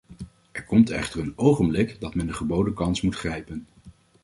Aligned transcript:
Er 0.51 0.63
komt 0.65 0.89
echter 0.89 1.19
een 1.19 1.33
ogenblik 1.37 1.99
dat 1.99 2.15
men 2.15 2.27
de 2.27 2.33
geboden 2.33 2.73
kans 2.73 3.01
moet 3.01 3.15
grijpen. 3.15 3.67